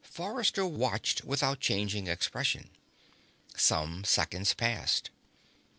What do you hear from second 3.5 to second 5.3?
Some seconds passed.